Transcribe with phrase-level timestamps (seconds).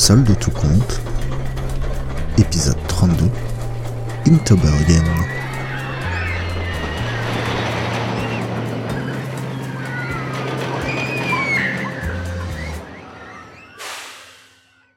[0.00, 0.98] Solde tout compte,
[2.38, 3.26] épisode 32,
[4.28, 5.04] Inktobergen.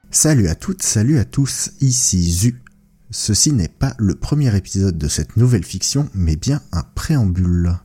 [0.10, 2.64] Salut à toutes, salut à tous, ici Zu.
[3.12, 7.78] Ceci n'est pas le premier épisode de cette nouvelle fiction, mais bien un préambule.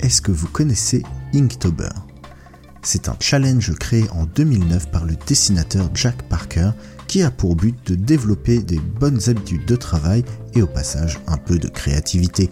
[0.00, 1.02] Est-ce que vous connaissez
[1.34, 1.90] Inktober?
[2.86, 6.70] C'est un challenge créé en 2009 par le dessinateur Jack Parker
[7.06, 11.38] qui a pour but de développer des bonnes habitudes de travail et au passage un
[11.38, 12.50] peu de créativité.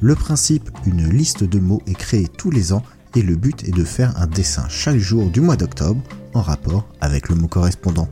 [0.00, 2.82] Le principe, une liste de mots est créée tous les ans
[3.14, 6.02] et le but est de faire un dessin chaque jour du mois d'octobre
[6.32, 8.08] en rapport avec le mot correspondant.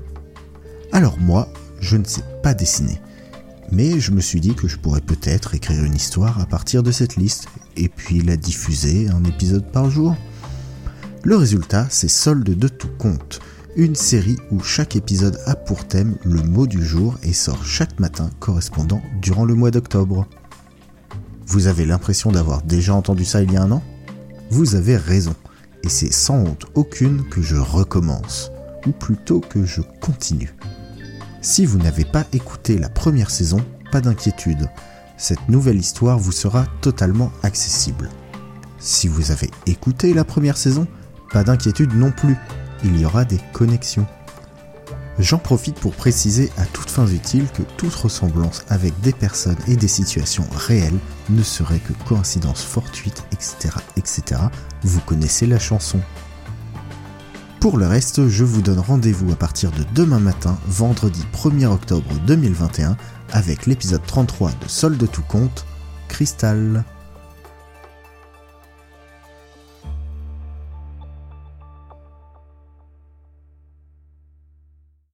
[0.92, 1.48] Alors moi,
[1.80, 3.00] je ne sais pas dessiner,
[3.70, 6.92] mais je me suis dit que je pourrais peut-être écrire une histoire à partir de
[6.92, 7.46] cette liste
[7.78, 10.14] et puis la diffuser un épisode par jour.
[11.24, 13.38] Le résultat, c'est Solde de tout compte,
[13.76, 18.00] une série où chaque épisode a pour thème le mot du jour et sort chaque
[18.00, 20.26] matin correspondant durant le mois d'octobre.
[21.46, 23.84] Vous avez l'impression d'avoir déjà entendu ça il y a un an?
[24.50, 25.36] Vous avez raison,
[25.84, 28.50] et c'est sans honte aucune que je recommence,
[28.84, 30.56] ou plutôt que je continue.
[31.40, 34.68] Si vous n'avez pas écouté la première saison, pas d'inquiétude,
[35.16, 38.10] cette nouvelle histoire vous sera totalement accessible.
[38.80, 40.88] Si vous avez écouté la première saison,
[41.32, 42.36] pas d'inquiétude non plus,
[42.84, 44.06] il y aura des connexions.
[45.18, 49.76] J'en profite pour préciser à toutes fins utiles que toute ressemblance avec des personnes et
[49.76, 54.40] des situations réelles ne serait que coïncidence fortuite, etc., etc.
[54.82, 56.00] Vous connaissez la chanson.
[57.60, 62.10] Pour le reste, je vous donne rendez-vous à partir de demain matin, vendredi 1er octobre
[62.26, 62.96] 2021,
[63.32, 65.64] avec l'épisode 33 de Solde tout compte,
[66.08, 66.84] Cristal.